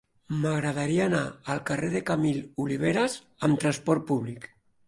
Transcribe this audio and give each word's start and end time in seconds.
M'agradaria 0.43 1.03
anar 1.07 1.19
al 1.55 1.61
carrer 1.71 1.91
de 1.97 2.03
Camil 2.09 2.41
Oliveras 2.65 3.19
amb 3.49 3.63
trasport 3.67 4.09
públic. 4.15 4.53